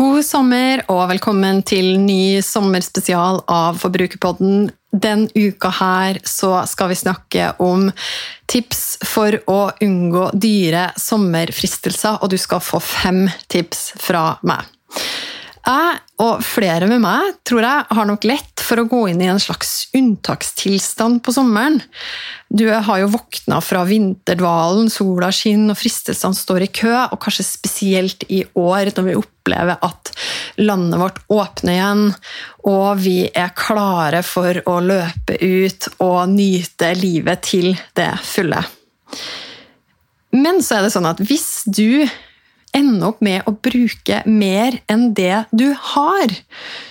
God 0.00 0.22
sommer 0.24 0.80
og 0.88 1.10
velkommen 1.10 1.58
til 1.68 1.98
ny 2.00 2.40
sommerspesial 2.40 3.42
av 3.52 3.76
Forbrukerpodden. 3.82 4.70
Den 4.96 5.26
uka 5.34 5.68
her 5.76 6.20
så 6.24 6.62
skal 6.70 6.88
vi 6.88 6.96
snakke 6.96 7.50
om 7.60 7.90
tips 8.48 8.80
for 9.04 9.36
å 9.44 9.58
unngå 9.84 10.30
dyre 10.32 10.86
sommerfristelser, 10.96 12.16
og 12.24 12.32
du 12.32 12.38
skal 12.40 12.64
få 12.64 12.80
fem 12.80 13.26
tips 13.52 13.90
fra 14.00 14.38
meg. 14.40 14.64
Jeg 15.68 16.00
og 16.24 16.40
flere 16.48 16.88
med 16.88 17.04
meg 17.04 17.36
tror 17.44 17.68
jeg 17.68 17.98
har 17.98 18.08
nok 18.08 18.24
lett 18.30 18.49
for 18.70 18.80
å 18.80 18.86
gå 18.86 19.00
inn 19.10 19.22
i 19.24 19.28
en 19.30 19.40
slags 19.42 19.88
unntakstilstand 19.96 21.20
på 21.26 21.34
sommeren. 21.34 21.80
Du 22.50 22.64
har 22.70 23.02
jo 23.02 23.10
våkna 23.10 23.58
fra 23.62 23.82
vinterdvalen, 23.88 24.90
sola 24.90 25.30
skinner 25.34 25.74
og 25.74 25.80
fristelsene 25.80 26.38
står 26.38 26.66
i 26.66 26.70
kø, 26.80 26.92
og 27.10 27.18
kanskje 27.22 27.46
spesielt 27.46 28.26
i 28.30 28.44
år 28.58 28.92
når 28.94 29.08
vi 29.08 29.18
opplever 29.18 29.82
at 29.86 30.12
landet 30.62 31.02
vårt 31.02 31.20
åpner 31.32 31.76
igjen, 31.76 32.06
og 32.70 33.02
vi 33.02 33.18
er 33.28 33.54
klare 33.58 34.22
for 34.26 34.62
å 34.70 34.78
løpe 34.84 35.38
ut 35.40 35.90
og 35.98 36.34
nyte 36.34 36.94
livet 36.98 37.46
til 37.50 37.72
det 37.98 38.12
fulle. 38.26 38.62
Men 40.30 40.60
så 40.62 40.78
er 40.78 40.86
det 40.86 40.94
sånn 40.94 41.10
at 41.10 41.22
hvis 41.26 41.64
du 41.66 42.06
ende 42.76 43.08
opp 43.10 43.22
med 43.24 43.46
å 43.48 43.54
bruke 43.54 44.22
mer 44.26 44.78
enn 44.90 45.10
det 45.16 45.44
du 45.50 45.70
har, 45.94 46.34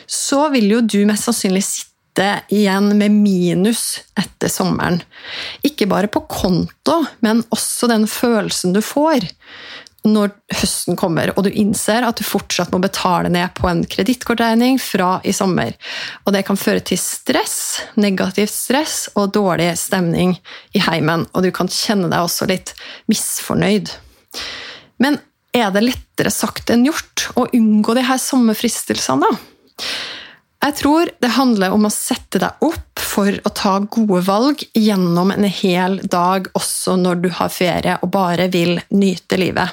så 0.08 0.48
vil 0.54 0.70
jo 0.74 0.82
du 0.84 1.02
mest 1.10 1.30
sannsynlig 1.30 1.64
sitte 1.66 2.30
igjen 2.52 2.92
med 3.00 3.16
minus 3.16 4.02
etter 4.20 4.52
sommeren. 4.52 5.00
Ikke 5.64 5.88
bare 5.90 6.12
på 6.12 6.26
konto, 6.28 7.04
men 7.24 7.46
også 7.54 7.88
den 7.92 8.08
følelsen 8.12 8.76
du 8.76 8.82
får 8.84 9.30
når 10.08 10.32
høsten 10.62 10.96
kommer 11.00 11.32
og 11.34 11.44
du 11.44 11.50
innser 11.52 12.06
at 12.08 12.20
du 12.20 12.24
fortsatt 12.24 12.72
må 12.72 12.80
betale 12.84 13.32
ned 13.34 13.52
på 13.58 13.68
en 13.68 13.82
kredittkortregning 13.84 14.80
fra 14.80 15.18
i 15.28 15.34
sommer. 15.36 15.76
Og 16.24 16.34
det 16.36 16.46
kan 16.48 16.60
føre 16.60 16.84
til 16.86 17.00
stress, 17.02 17.82
negativt 18.00 18.54
stress 18.54 19.10
og 19.16 19.34
dårlig 19.36 19.74
stemning 19.80 20.38
i 20.76 20.84
heimen. 20.86 21.28
Og 21.34 21.44
du 21.44 21.52
kan 21.56 21.72
kjenne 21.72 22.12
deg 22.12 22.24
også 22.24 22.48
litt 22.50 22.74
misfornøyd. 23.12 23.92
Men 25.04 25.20
er 25.56 25.72
det 25.74 25.86
lettere 25.86 26.32
sagt 26.34 26.70
enn 26.74 26.86
gjort 26.88 27.30
å 27.40 27.48
unngå 27.56 27.96
de 27.98 28.06
her 28.06 28.22
sommerfristelsene? 28.22 29.30
Jeg 30.60 30.76
tror 30.76 31.10
det 31.24 31.32
handler 31.38 31.72
om 31.72 31.88
å 31.88 31.94
sette 31.94 32.42
deg 32.42 32.66
opp 32.68 33.00
for 33.00 33.32
å 33.32 33.52
ta 33.56 33.78
gode 33.80 34.22
valg 34.28 34.64
gjennom 34.76 35.32
en 35.32 35.48
hel 35.48 36.00
dag, 36.04 36.50
også 36.58 36.98
når 37.00 37.22
du 37.24 37.30
har 37.38 37.54
ferie 37.54 37.96
og 38.04 38.12
bare 38.12 38.50
vil 38.52 38.76
nyte 38.92 39.40
livet. 39.40 39.72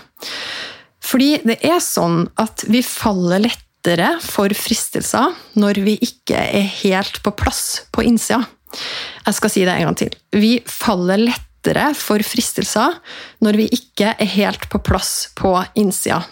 Fordi 1.06 1.36
det 1.46 1.58
er 1.66 1.82
sånn 1.82 2.28
at 2.40 2.64
vi 2.70 2.82
faller 2.86 3.44
lettere 3.48 4.14
for 4.22 4.50
fristelser 4.54 5.34
når 5.58 5.82
vi 5.86 5.96
ikke 6.06 6.38
er 6.38 6.70
helt 6.84 7.20
på 7.22 7.34
plass 7.34 7.82
på 7.94 8.06
innsida. 8.06 8.44
Jeg 9.26 9.38
skal 9.38 9.52
si 9.52 9.66
det 9.66 9.74
en 9.74 9.88
gang 9.88 9.98
til. 9.98 10.14
Vi 10.34 10.58
faller 10.70 11.22
lettere 11.22 11.44
lettere 11.66 11.94
for 11.94 12.22
fristelser 12.22 12.98
når 13.42 13.56
vi 13.58 13.68
ikke 13.72 14.14
er 14.18 14.30
helt 14.36 14.68
på 14.70 14.78
plass 14.78 15.28
på 15.34 15.52
innsida. 15.74 16.22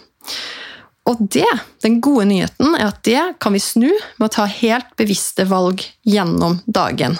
Og 1.05 1.17
det, 1.19 1.47
den 1.83 1.99
gode 2.01 2.25
nyheten 2.25 2.75
er 2.75 2.87
at 2.87 3.03
det 3.05 3.21
kan 3.39 3.53
vi 3.53 3.59
snu 3.59 3.91
med 4.17 4.25
å 4.25 4.33
ta 4.33 4.45
helt 4.45 4.95
bevisste 4.97 5.45
valg 5.45 5.83
gjennom 6.03 6.61
dagen. 6.65 7.17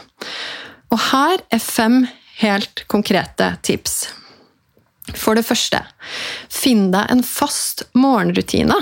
Og 0.90 1.00
her 1.12 1.38
er 1.54 1.62
fem 1.62 2.08
helt 2.40 2.86
konkrete 2.88 3.56
tips. 3.62 4.08
For 5.14 5.38
det 5.38 5.46
første, 5.46 5.84
finn 6.50 6.90
deg 6.92 7.12
en 7.12 7.22
fast 7.22 7.86
morgenrutine. 7.94 8.74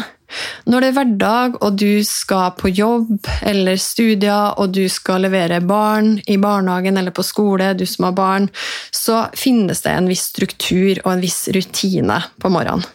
Når 0.69 0.81
det 0.81 0.89
er 0.89 0.97
hverdag 0.97 1.59
og 1.61 1.77
du 1.81 2.03
skal 2.07 2.55
på 2.59 2.71
jobb 2.73 3.29
eller 3.45 3.79
studier 3.81 4.57
og 4.59 4.73
du 4.75 4.85
skal 4.91 5.25
levere 5.27 5.61
barn 5.63 6.17
i 6.27 6.39
barnehagen 6.41 6.97
eller 6.99 7.15
på 7.15 7.25
skole, 7.25 7.73
du 7.77 7.85
som 7.89 8.09
har 8.09 8.17
barn, 8.17 8.49
så 8.91 9.25
finnes 9.37 9.83
det 9.85 9.93
en 9.93 10.09
viss 10.11 10.27
struktur 10.33 10.99
og 11.03 11.15
en 11.15 11.23
viss 11.23 11.45
rutine 11.53 12.21
på 12.41 12.51
morgenen. 12.53 12.85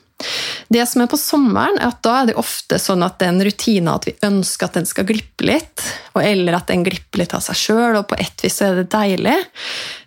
Det 0.68 0.84
som 0.88 1.02
er 1.02 1.10
på 1.10 1.18
sommeren, 1.20 1.78
er 1.78 1.92
at 1.92 2.02
da 2.04 2.16
er 2.20 2.30
det 2.30 2.38
ofte 2.40 2.80
sånn 2.82 3.04
at 3.06 3.20
den 3.22 3.38
rutina 3.44 3.94
at 3.96 4.08
vi 4.08 4.16
ønsker 4.26 4.68
at 4.68 4.76
den 4.80 4.88
skal 4.88 5.06
glippe 5.08 5.46
litt, 5.46 5.84
eller 6.18 6.58
at 6.58 6.68
den 6.72 6.82
glipper 6.86 7.22
litt 7.22 7.36
av 7.36 7.44
seg 7.44 7.60
sjøl, 7.60 8.00
og 8.00 8.08
på 8.10 8.18
ett 8.18 8.44
vis 8.44 8.58
er 8.66 8.80
det 8.80 8.90
deilig. 8.92 9.36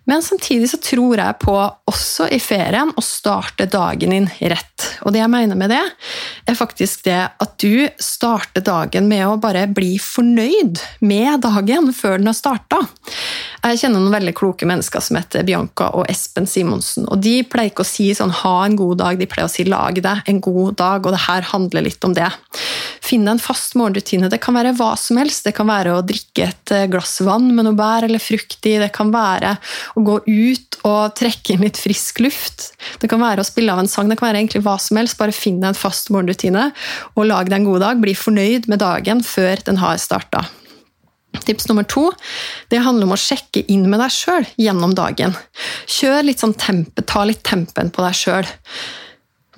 Men 0.10 0.24
samtidig 0.26 0.68
så 0.72 0.80
tror 0.82 1.20
jeg 1.22 1.38
på, 1.44 1.56
også 1.88 2.28
i 2.34 2.40
ferien, 2.42 2.92
å 2.98 3.04
starte 3.06 3.68
dagen 3.70 4.12
din 4.12 4.28
rett. 4.42 4.88
Og 5.06 5.14
det 5.14 5.22
jeg 5.22 5.32
mener 5.32 5.58
med 5.58 5.72
det, 5.72 5.82
er 6.50 6.58
faktisk 6.58 7.06
det 7.06 7.20
at 7.30 7.54
du 7.62 7.86
starter 8.02 8.66
dagen 8.66 9.08
med 9.08 9.28
å 9.30 9.38
bare 9.42 9.68
bli 9.72 9.94
fornøyd 10.02 10.82
med 11.06 11.46
dagen 11.46 11.94
før 11.96 12.18
den 12.20 12.32
har 12.32 12.38
starta. 12.38 12.82
Jeg 13.62 13.78
kjenner 13.78 14.02
noen 14.02 14.16
veldig 14.16 14.32
kloke 14.34 14.66
mennesker 14.66 15.04
som 15.06 15.20
heter 15.20 15.44
Bianca 15.46 15.92
og 15.94 16.08
Espen 16.10 16.48
Simonsen. 16.50 17.06
og 17.06 17.20
De 17.22 17.44
pleier 17.46 17.70
ikke 17.70 17.86
å 17.86 17.92
si 17.92 18.10
sånn 18.18 18.34
'ha 18.34 18.66
en 18.66 18.76
god 18.76 18.98
dag', 18.98 19.20
de 19.20 19.28
pleier 19.30 19.46
å 19.46 19.54
si 19.54 19.64
'lag 19.64 20.02
deg 20.02 20.24
en 20.26 20.40
god 20.42 20.78
dag'. 20.78 21.06
og 21.06 21.12
det 21.12 21.28
her 21.28 21.42
handler 21.42 21.82
litt 21.82 22.04
om 22.04 22.14
det. 22.14 22.32
Finn 23.02 23.28
en 23.28 23.38
fast 23.38 23.76
morgenrutine. 23.76 24.30
Det 24.30 24.42
kan 24.42 24.56
være 24.56 24.74
hva 24.74 24.98
som 24.98 25.18
helst. 25.18 25.44
Det 25.44 25.54
kan 25.54 25.68
være 25.68 25.94
å 25.94 26.02
drikke 26.02 26.48
et 26.48 26.72
eh, 26.72 26.88
glass 26.88 27.20
vann 27.22 27.54
med 27.54 27.66
noe 27.66 27.76
bær 27.76 28.04
eller 28.04 28.20
frukt 28.20 28.66
i. 28.66 28.80
Det 28.80 28.92
kan 28.92 29.12
være 29.12 29.58
å 29.96 30.04
gå 30.04 30.18
ut 30.26 30.78
og 30.84 31.16
trekke 31.16 31.54
inn 31.54 31.62
litt 31.62 31.78
frisk 31.78 32.20
luft. 32.20 32.72
Det 33.00 33.10
kan 33.10 33.20
være 33.20 33.42
å 33.42 33.46
spille 33.46 33.72
av 33.72 33.80
en 33.80 33.88
sang. 33.88 34.10
Det 34.10 34.18
kan 34.18 34.30
være 34.30 34.42
egentlig 34.42 34.64
hva 34.64 34.80
som 34.80 34.98
helst. 34.98 35.18
Bare 35.18 35.32
finn 35.32 35.64
en 35.64 35.78
fast 35.78 36.10
morgenrutine 36.10 36.72
og 37.16 37.26
lag 37.26 37.50
deg 37.50 37.60
en 37.60 37.66
god 37.66 37.82
dag. 37.82 38.02
Bli 38.02 38.14
fornøyd 38.14 38.68
med 38.68 38.80
dagen 38.80 39.22
før 39.22 39.62
den 39.66 39.78
har 39.78 39.98
starta. 39.98 40.48
Tips 41.40 41.68
nummer 41.70 41.88
to 41.88 42.10
det 42.72 42.82
handler 42.84 43.08
om 43.08 43.16
å 43.16 43.20
sjekke 43.20 43.64
inn 43.72 43.86
med 43.90 44.02
deg 44.04 44.12
sjøl 44.14 44.48
gjennom 44.60 44.96
dagen. 44.98 45.36
Kjør 45.88 46.26
litt 46.28 46.44
sånn 46.44 46.58
tempe, 46.60 47.06
Ta 47.08 47.24
litt 47.28 47.44
tempen 47.48 47.92
på 47.94 48.04
deg 48.04 48.18
sjøl. 48.18 48.50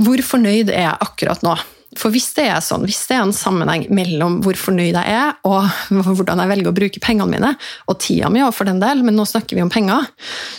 Hvor 0.04 0.22
fornøyd 0.26 0.70
er 0.74 0.88
jeg 0.88 1.02
akkurat 1.08 1.46
nå? 1.46 1.56
For 1.98 2.14
hvis 2.14 2.32
det 2.38 2.48
er 2.50 2.62
sånn, 2.66 2.86
hvis 2.88 3.04
det 3.10 3.18
er 3.18 3.26
en 3.26 3.36
sammenheng 3.36 3.86
mellom 3.94 4.40
hvor 4.46 4.58
fornøyd 4.58 4.96
jeg 4.96 5.14
er, 5.14 5.36
og 5.46 5.68
hvordan 6.18 6.42
jeg 6.42 6.52
velger 6.54 6.72
å 6.72 6.78
bruke 6.78 7.04
pengene 7.04 7.30
mine, 7.30 7.52
og 7.90 8.00
tida 8.02 8.32
mi 8.34 8.44
for 8.54 8.70
den 8.70 8.82
del, 8.82 9.04
men 9.06 9.18
nå 9.18 9.26
snakker 9.30 9.58
vi 9.58 9.66
om 9.66 9.74
penger, 9.74 10.08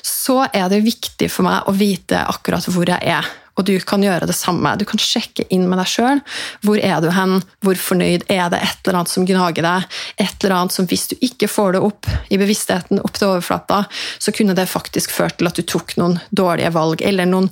så 0.02 0.44
er 0.50 0.68
det 0.72 0.84
viktig 0.86 1.30
for 1.32 1.46
meg 1.46 1.66
å 1.70 1.74
vite 1.76 2.22
akkurat 2.30 2.68
hvor 2.70 2.90
jeg 2.90 3.16
er. 3.16 3.32
Og 3.54 3.66
du 3.68 3.74
kan 3.86 4.02
gjøre 4.02 4.26
det 4.26 4.36
samme. 4.36 4.74
Du 4.80 4.84
kan 4.88 5.00
sjekke 5.00 5.46
inn 5.54 5.68
med 5.70 5.78
deg 5.78 5.90
sjøl. 5.90 6.20
Hvor 6.66 6.80
er 6.80 6.98
du 7.04 7.10
hen? 7.14 7.38
Hvor 7.64 7.78
fornøyd? 7.78 8.26
Er 8.32 8.50
det 8.52 8.60
et 8.64 8.82
eller 8.82 9.00
annet 9.00 9.12
som 9.12 9.28
gnager 9.28 9.66
deg? 9.66 9.86
Et 10.18 10.44
eller 10.44 10.56
annet 10.58 10.74
som 10.74 10.88
hvis 10.90 11.06
du 11.12 11.16
ikke 11.22 11.50
får 11.50 11.76
det 11.76 11.84
opp 11.86 12.10
i 12.34 12.40
bevisstheten, 12.40 13.02
opp 13.04 13.14
til 13.18 13.30
overflata, 13.30 13.84
så 14.18 14.34
kunne 14.34 14.56
det 14.58 14.66
faktisk 14.70 15.14
ført 15.14 15.38
til 15.38 15.50
at 15.50 15.58
du 15.58 15.62
tok 15.62 15.96
noen 16.00 16.18
dårlige 16.34 16.74
valg, 16.74 17.02
eller 17.06 17.30
noen 17.30 17.50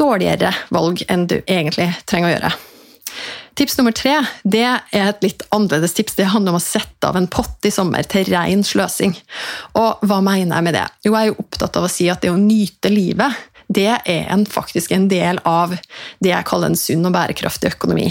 dårligere 0.00 0.54
valg 0.72 1.04
enn 1.12 1.28
du 1.28 1.40
egentlig 1.42 1.92
trenger 2.08 2.30
å 2.30 2.36
gjøre. 2.36 2.52
Tips 3.54 3.76
nummer 3.76 3.92
tre 3.92 4.14
det 4.48 4.64
er 4.64 5.08
et 5.10 5.24
litt 5.24 5.42
annerledes 5.52 5.92
tips. 5.92 6.16
Det 6.16 6.30
handler 6.32 6.54
om 6.54 6.60
å 6.60 6.64
sette 6.64 7.08
av 7.08 7.18
en 7.18 7.28
pott 7.28 7.68
i 7.68 7.72
sommer 7.74 8.06
til 8.08 8.24
ren 8.32 8.64
sløsing. 8.64 9.12
Og 9.76 10.06
hva 10.08 10.20
mener 10.24 10.56
jeg 10.56 10.66
med 10.68 10.76
det? 10.78 10.86
Jo, 11.04 11.12
jeg 11.12 11.20
er 11.20 11.32
jo 11.32 11.40
opptatt 11.44 11.76
av 11.76 11.88
å 11.88 11.92
si 11.92 12.08
at 12.08 12.24
det 12.24 12.32
å 12.32 12.40
nyte 12.40 12.92
livet 12.92 13.36
det 13.74 13.90
er 13.90 14.26
en, 14.32 14.44
faktisk 14.48 14.92
en 14.92 15.08
del 15.10 15.40
av 15.48 15.76
det 16.22 16.32
jeg 16.32 16.48
kaller 16.48 16.72
en 16.72 16.78
sunn 16.78 17.06
og 17.08 17.14
bærekraftig 17.14 17.72
økonomi. 17.74 18.10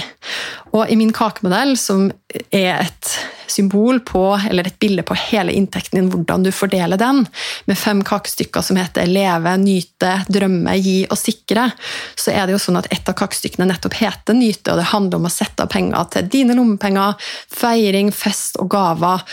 Og 0.76 0.90
i 0.90 0.98
min 1.00 1.14
kakemodell, 1.16 1.76
som 1.80 2.10
er 2.50 2.86
et 2.86 3.14
symbol 3.52 4.00
på, 4.08 4.24
eller 4.50 4.68
et 4.68 4.80
bilde 4.80 5.04
på 5.08 5.18
hele 5.28 5.54
inntekten 5.56 6.00
din, 6.00 6.10
hvordan 6.12 6.46
du 6.46 6.52
fordeler 6.56 7.00
den, 7.00 7.26
med 7.68 7.80
fem 7.80 8.04
kakestykker 8.08 8.64
som 8.66 8.80
heter 8.80 9.10
leve, 9.10 9.56
nyte, 9.62 10.14
drømme, 10.32 10.76
gi 10.80 10.98
og 11.10 11.20
sikre, 11.20 11.70
så 12.16 12.34
er 12.34 12.48
det 12.48 12.56
jo 12.56 12.64
sånn 12.66 12.80
at 12.80 12.90
et 12.94 13.12
av 13.12 13.18
kakestykkene 13.20 13.68
nettopp 13.72 14.00
heter 14.00 14.38
nyte, 14.38 14.72
og 14.72 14.82
det 14.82 14.92
handler 14.94 15.20
om 15.22 15.28
å 15.28 15.34
sette 15.34 15.66
av 15.66 15.74
penger 15.74 16.08
til 16.16 16.30
dine 16.32 16.58
lommepenger, 16.58 17.18
feiring, 17.52 18.14
fest 18.16 18.60
og 18.62 18.72
gaver. 18.72 19.28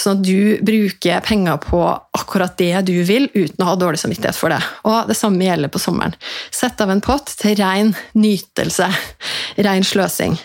Sånn 0.00 0.20
at 0.20 0.24
du 0.24 0.60
bruker 0.64 1.20
penger 1.26 1.58
på 1.60 1.80
akkurat 2.16 2.56
det 2.60 2.72
du 2.88 2.94
vil, 3.04 3.28
uten 3.34 3.64
å 3.64 3.72
ha 3.72 3.76
dårlig 3.76 4.00
samvittighet 4.00 4.38
for 4.38 4.52
det. 4.52 4.60
Og 4.88 5.10
det 5.10 5.16
samme 5.18 5.44
gjelder 5.44 5.72
på 5.72 5.82
sommeren. 5.82 6.16
Sett 6.54 6.80
av 6.80 6.92
en 6.92 7.02
pott 7.04 7.28
til 7.40 7.58
ren 7.60 7.92
nytelse, 8.16 8.88
ren 9.60 9.84
sløsing. 9.84 10.38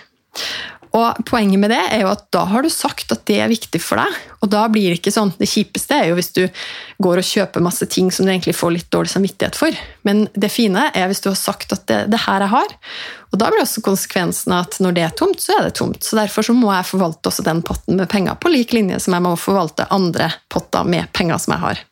Og 0.96 1.18
Poenget 1.28 1.60
med 1.60 1.74
det 1.74 1.82
er 1.92 2.06
jo 2.06 2.12
at 2.14 2.24
da 2.32 2.46
har 2.48 2.64
du 2.64 2.70
sagt 2.72 3.12
at 3.12 3.26
det 3.28 3.40
er 3.44 3.52
viktig 3.52 3.82
for 3.84 4.00
deg. 4.00 4.20
Og 4.46 4.52
da 4.54 4.64
blir 4.72 4.92
det 4.92 5.00
ikke 5.02 5.12
sånn, 5.12 5.34
det 5.40 5.50
kjipeste 5.52 5.98
er 5.98 6.10
jo 6.10 6.18
hvis 6.18 6.32
du 6.36 6.44
går 7.04 7.20
og 7.20 7.28
kjøper 7.28 7.64
masse 7.66 7.88
ting 7.92 8.12
som 8.14 8.28
du 8.28 8.32
egentlig 8.32 8.56
får 8.56 8.72
litt 8.78 8.90
dårlig 8.94 9.12
samvittighet 9.12 9.60
for. 9.60 9.76
Men 10.08 10.26
det 10.34 10.52
fine 10.54 10.88
er 10.94 11.10
hvis 11.12 11.24
du 11.26 11.30
har 11.32 11.40
sagt 11.40 11.76
at 11.76 11.84
det, 11.92 12.00
det 12.14 12.22
her 12.28 12.46
jeg 12.46 12.54
har. 12.54 12.76
Og 13.34 13.42
da 13.42 13.52
blir 13.52 13.66
også 13.66 13.84
konsekvensen 13.84 14.56
at 14.56 14.80
når 14.84 14.96
det 14.96 15.04
er 15.04 15.16
tomt, 15.20 15.44
så 15.44 15.58
er 15.58 15.68
det 15.68 15.76
tomt. 15.82 16.00
Så 16.06 16.16
derfor 16.20 16.48
så 16.48 16.56
må 16.56 16.72
jeg 16.72 16.88
forvalte 16.88 17.32
også 17.32 17.44
den 17.48 17.64
potten 17.66 18.00
med 18.00 18.10
penger 18.12 18.40
på 18.40 18.54
lik 18.54 18.76
linje 18.78 19.02
som 19.04 19.18
jeg 19.18 19.26
må 19.26 19.36
forvalte 19.40 19.90
andre 19.92 20.30
potter 20.54 20.88
med 20.88 21.12
penger 21.18 21.42
som 21.44 21.58
jeg 21.58 21.66
har. 21.66 21.86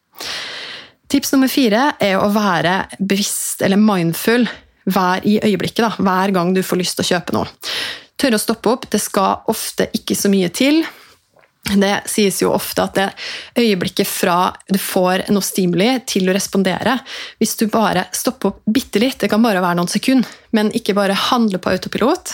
Tips 1.12 1.34
nummer 1.34 1.52
fire 1.52 1.90
er 2.02 2.16
å 2.18 2.32
være 2.34 2.86
bevisst 3.04 3.66
eller 3.66 3.82
mindful 3.82 4.48
hver 4.88 5.28
i 5.28 5.36
øyeblikket. 5.44 5.84
Da, 5.84 5.92
hver 6.00 6.32
gang 6.36 6.56
du 6.56 6.64
får 6.66 6.80
lyst 6.80 6.98
til 7.00 7.06
å 7.06 7.12
kjøpe 7.12 7.36
noe. 7.36 7.52
Tørre 8.24 8.40
å 8.40 8.42
stoppe 8.42 8.72
opp. 8.72 8.86
Det 8.88 9.02
skal 9.04 9.50
ofte 9.52 9.90
ikke 9.98 10.16
så 10.16 10.32
mye 10.32 10.48
til. 10.56 10.86
Det 11.64 11.92
sies 12.12 12.42
jo 12.42 12.50
ofte 12.52 12.84
at 12.84 12.96
det 12.98 13.06
øyeblikket 13.60 14.08
fra 14.08 14.52
du 14.68 14.76
får 14.80 15.26
noe 15.32 15.44
stimuli 15.44 15.94
til 16.12 16.28
å 16.28 16.34
respondere 16.36 16.98
Hvis 17.40 17.56
du 17.62 17.70
bare 17.72 18.04
stopper 18.12 18.50
opp 18.50 18.66
bitte 18.68 19.00
litt, 19.00 19.22
det 19.22 19.30
kan 19.32 19.40
bare 19.44 19.62
være 19.64 19.78
noen 19.80 19.92
sekunder, 19.92 20.28
men 20.52 20.74
ikke 20.76 20.96
bare 20.98 21.16
handle 21.16 21.62
på 21.64 21.72
autopilot, 21.72 22.34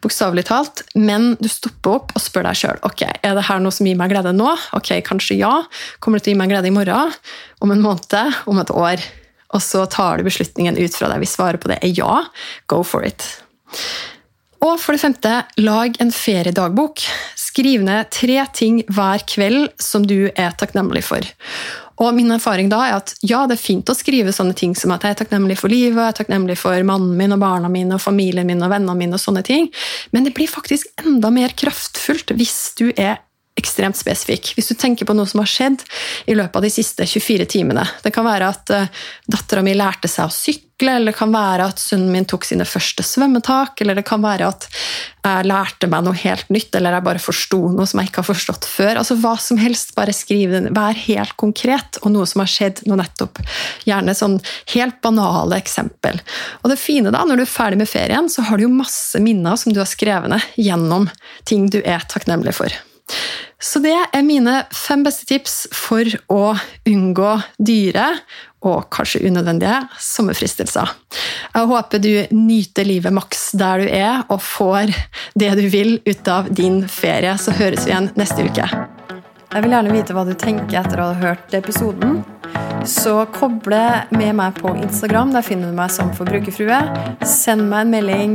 bokstavelig 0.00 0.46
talt, 0.48 0.80
men 0.96 1.34
du 1.40 1.48
stopper 1.52 1.98
opp 1.98 2.14
og 2.16 2.24
spør 2.24 2.48
deg 2.48 2.60
sjøl 2.62 2.80
ok, 2.88 3.04
er 3.20 3.36
det 3.36 3.44
her 3.50 3.60
noe 3.60 3.76
som 3.76 3.88
gir 3.88 4.00
meg 4.00 4.14
glede 4.14 4.32
nå. 4.32 4.48
Ok, 4.76 4.94
Kanskje 5.04 5.36
ja. 5.42 5.52
Kommer 6.00 6.20
det 6.20 6.26
til 6.26 6.32
å 6.32 6.36
gi 6.38 6.40
meg 6.40 6.54
glede 6.54 6.72
i 6.72 6.74
morgen? 6.74 7.12
Om 7.60 7.76
en 7.76 7.84
måned? 7.84 8.40
Om 8.48 8.64
et 8.64 8.72
år? 8.72 9.04
Og 9.52 9.60
så 9.62 9.84
tar 9.92 10.18
du 10.18 10.26
beslutningen 10.26 10.80
ut 10.80 10.96
fra 10.96 11.12
det. 11.12 11.20
Hvis 11.20 11.36
svaret 11.36 11.60
på 11.60 11.68
det 11.70 11.82
er 11.84 11.92
ja, 12.00 12.24
go 12.72 12.80
for 12.80 13.04
it. 13.04 13.28
Og 14.64 14.78
for 14.80 14.96
det 14.96 15.02
femte, 15.02 15.30
lag 15.60 15.96
en 16.00 16.12
feriedagbok. 16.14 17.02
Skriv 17.36 17.84
ned 17.84 18.08
tre 18.14 18.38
ting 18.56 18.80
hver 18.88 19.24
kveld 19.28 19.74
som 19.82 20.06
du 20.08 20.30
er 20.32 20.54
takknemlig 20.56 21.04
for. 21.04 21.26
Og 22.02 22.14
min 22.16 22.32
erfaring 22.34 22.70
da 22.72 22.80
er 22.86 22.96
at 22.96 23.12
ja, 23.22 23.44
det 23.46 23.58
er 23.58 23.62
fint 23.62 23.90
å 23.92 23.94
skrive 23.94 24.32
sånne 24.34 24.56
ting 24.58 24.72
som 24.78 24.94
at 24.94 25.04
jeg 25.04 25.14
er 25.14 25.20
takknemlig 25.20 25.58
for 25.60 25.70
livet, 25.70 26.00
jeg 26.00 26.14
er 26.14 26.16
takknemlig 26.18 26.56
for 26.58 26.86
mannen 26.86 27.12
min 27.18 27.36
og 27.36 27.42
barna 27.44 27.70
mine 27.70 27.94
og 27.98 28.02
familien 28.02 28.48
min 28.48 28.64
og 28.64 28.72
vennene 28.72 28.96
mine, 28.98 29.14
og 29.14 29.22
sånne 29.22 29.44
ting, 29.46 29.68
men 30.10 30.26
det 30.26 30.34
blir 30.34 30.50
faktisk 30.50 30.90
enda 31.04 31.30
mer 31.34 31.54
kraftfullt 31.54 32.34
hvis 32.34 32.58
du 32.80 32.88
er 32.96 33.20
ekstremt 33.54 33.96
spesifikk. 33.96 34.52
Hvis 34.56 34.72
du 34.72 34.74
tenker 34.74 35.06
på 35.06 35.14
noe 35.14 35.30
som 35.30 35.42
har 35.42 35.50
skjedd 35.50 35.82
i 36.26 36.34
løpet 36.34 36.58
av 36.58 36.66
de 36.66 36.72
siste 36.74 37.06
24 37.06 37.46
timene. 37.54 37.86
Det 38.02 38.10
kan 38.14 38.26
være 38.26 38.50
at 38.50 38.70
uh, 38.74 39.02
dattera 39.30 39.62
mi 39.62 39.76
lærte 39.78 40.10
seg 40.10 40.26
å 40.26 40.34
sykle, 40.34 40.96
eller 40.96 41.12
det 41.12 41.18
kan 41.20 41.30
være 41.30 41.68
at 41.70 41.78
sønnen 41.78 42.10
min 42.10 42.26
tok 42.26 42.48
sine 42.48 42.66
første 42.66 43.04
svømmetak, 43.06 43.78
eller 43.80 43.94
det 43.94 44.02
kan 44.08 44.24
være 44.24 44.48
at 44.50 44.66
jeg 45.22 45.46
lærte 45.46 45.86
meg 45.88 46.02
noe 46.04 46.18
helt 46.18 46.50
nytt, 46.52 46.74
eller 46.74 46.96
jeg 46.96 47.06
bare 47.06 47.22
forsto 47.22 47.60
noe 47.72 47.86
som 47.86 48.00
jeg 48.02 48.10
ikke 48.10 48.24
har 48.24 48.28
forstått 48.32 48.66
før. 48.68 48.98
Altså 49.00 49.16
Hva 49.22 49.36
som 49.40 49.60
helst, 49.62 49.94
bare 49.94 50.16
skriv 50.16 50.50
den. 50.52 50.72
Vær 50.74 50.98
helt 51.04 51.36
konkret, 51.40 52.00
og 52.02 52.10
noe 52.16 52.26
som 52.26 52.42
har 52.42 52.50
skjedd 52.50 52.82
nå 52.90 52.98
nettopp. 52.98 53.38
Gjerne 53.86 54.16
sånn 54.18 54.40
helt 54.74 54.98
banale 55.04 55.60
eksempel. 55.62 56.18
Og 56.64 56.74
det 56.74 56.80
fine 56.82 57.14
da, 57.14 57.22
når 57.22 57.38
du 57.38 57.46
er 57.46 57.54
ferdig 57.54 57.78
med 57.84 57.90
ferien, 57.90 58.26
så 58.28 58.48
har 58.50 58.58
du 58.58 58.66
jo 58.66 58.74
masse 58.74 59.22
minner 59.22 59.54
som 59.62 59.72
du 59.72 59.78
har 59.78 59.88
skrevet 59.88 60.34
ned 60.34 60.58
gjennom 60.58 61.06
ting 61.46 61.70
du 61.70 61.78
er 61.84 62.02
takknemlig 62.10 62.58
for. 62.58 62.74
Så 63.64 63.80
det 63.80 63.94
er 63.96 64.26
mine 64.26 64.64
fem 64.74 65.04
beste 65.06 65.24
tips 65.28 65.64
for 65.72 66.08
å 66.32 66.54
unngå 66.88 67.30
dyre 67.56 68.10
og 68.64 68.88
kanskje 68.92 69.22
unødvendige 69.28 69.78
sommerfristelser. 70.00 70.92
Jeg 71.54 71.70
håper 71.70 72.02
du 72.02 72.12
nyter 72.34 72.88
livet 72.88 73.14
maks 73.14 73.50
der 73.60 73.84
du 73.84 73.88
er, 73.92 74.24
og 74.32 74.40
får 74.42 74.92
det 75.38 75.52
du 75.60 75.66
vil 75.72 75.98
ut 76.06 76.32
av 76.32 76.48
din 76.52 76.82
ferie. 76.88 77.36
Så 77.40 77.56
høres 77.56 77.84
vi 77.84 77.92
igjen 77.92 78.10
neste 78.20 78.46
uke. 78.46 78.68
Jeg 79.54 79.62
vil 79.62 79.76
gjerne 79.76 79.92
vite 79.94 80.14
hva 80.16 80.24
du 80.26 80.32
tenker 80.34 80.80
etter 80.80 80.98
å 80.98 81.12
ha 81.12 81.18
hørt 81.20 81.52
episoden. 81.54 82.24
Så 82.88 83.20
koble 83.32 83.82
med 84.10 84.34
meg 84.40 84.56
på 84.58 84.72
Instagram. 84.74 85.30
Der 85.36 85.44
finner 85.46 85.70
du 85.70 85.76
meg 85.76 85.92
som 85.94 86.10
forbrukerfrue. 86.16 86.80
Send 87.22 87.68
meg 87.70 87.86
en 87.86 87.94
melding. 87.94 88.34